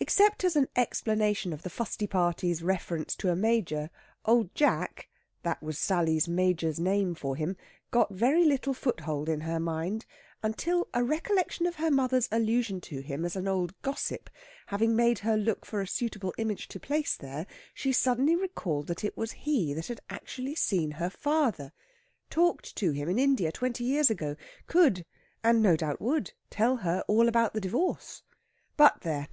[0.00, 3.90] Except as an explanation of the fusty party's reference to a Major,
[4.24, 5.08] Old Jack
[5.44, 7.56] that was Sally's Major's name for him
[7.92, 10.04] got very little foothold in her mind,
[10.42, 14.28] until a recollection of her mother's allusion to him as an old gossip
[14.66, 19.04] having made her look for a suitable image to place there, she suddenly recalled that
[19.04, 21.72] it was he that had actually seen her father;
[22.30, 24.34] talked to him in India twenty years ago;
[24.66, 25.06] could,
[25.44, 28.24] and no doubt would, tell her all about the divorce.
[28.76, 29.28] But there!